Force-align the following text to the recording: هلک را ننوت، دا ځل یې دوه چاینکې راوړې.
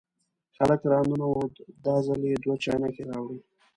هلک 0.57 0.81
را 0.91 0.99
ننوت، 1.09 1.55
دا 1.85 1.95
ځل 2.05 2.21
یې 2.29 2.35
دوه 2.43 2.55
چاینکې 2.63 3.03
راوړې. 3.09 3.39